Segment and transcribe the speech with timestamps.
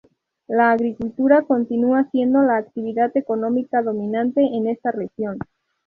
[0.47, 5.37] La agricultura continúa siendo la actividad económica dominante en esta región.